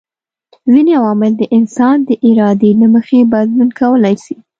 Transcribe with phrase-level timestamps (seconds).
[0.71, 4.35] ځيني عوامل د انسان د ارادې له مخي بدلون کولای سي